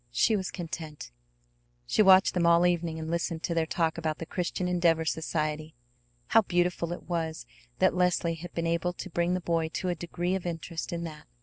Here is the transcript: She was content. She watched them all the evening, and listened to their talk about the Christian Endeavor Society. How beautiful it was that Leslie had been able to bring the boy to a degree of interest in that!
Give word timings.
She 0.09 0.35
was 0.35 0.49
content. 0.49 1.11
She 1.85 2.01
watched 2.01 2.33
them 2.33 2.47
all 2.47 2.61
the 2.61 2.71
evening, 2.71 2.97
and 2.97 3.11
listened 3.11 3.43
to 3.43 3.53
their 3.53 3.67
talk 3.67 3.99
about 3.99 4.17
the 4.17 4.25
Christian 4.25 4.67
Endeavor 4.67 5.05
Society. 5.05 5.75
How 6.29 6.41
beautiful 6.41 6.91
it 6.91 7.07
was 7.07 7.45
that 7.77 7.93
Leslie 7.93 8.33
had 8.33 8.51
been 8.55 8.65
able 8.65 8.93
to 8.93 9.09
bring 9.11 9.35
the 9.35 9.41
boy 9.41 9.69
to 9.73 9.89
a 9.89 9.93
degree 9.95 10.33
of 10.33 10.47
interest 10.47 10.91
in 10.91 11.03
that! 11.03 11.27